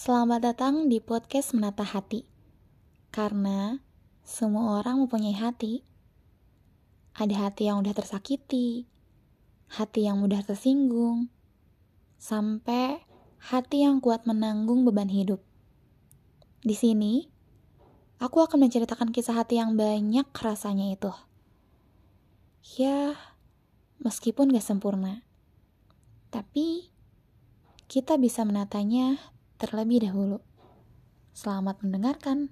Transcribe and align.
Selamat 0.00 0.40
datang 0.40 0.88
di 0.88 0.96
podcast 0.96 1.52
Menata 1.52 1.84
Hati. 1.84 2.24
Karena 3.12 3.84
semua 4.24 4.80
orang 4.80 5.04
mempunyai 5.04 5.36
hati. 5.36 5.84
Ada 7.12 7.44
hati 7.44 7.68
yang 7.68 7.84
udah 7.84 7.92
tersakiti, 7.92 8.88
hati 9.68 10.08
yang 10.08 10.24
mudah 10.24 10.40
tersinggung, 10.40 11.28
sampai 12.16 13.04
hati 13.52 13.84
yang 13.84 14.00
kuat 14.00 14.24
menanggung 14.24 14.88
beban 14.88 15.12
hidup. 15.12 15.44
Di 16.64 16.72
sini, 16.72 17.28
aku 18.24 18.40
akan 18.40 18.56
menceritakan 18.56 19.12
kisah 19.12 19.36
hati 19.36 19.60
yang 19.60 19.76
banyak 19.76 20.24
rasanya 20.32 20.96
itu. 20.96 21.12
Ya, 22.80 23.20
meskipun 24.00 24.48
gak 24.48 24.64
sempurna. 24.64 25.28
Tapi, 26.32 26.88
kita 27.84 28.16
bisa 28.16 28.48
menatanya 28.48 29.36
terlebih 29.60 30.08
dahulu. 30.08 30.40
Selamat 31.36 31.84
mendengarkan. 31.84 32.48